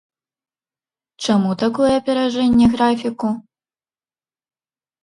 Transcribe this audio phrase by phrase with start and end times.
[1.27, 3.29] Чаму такое аперажэнне графіку?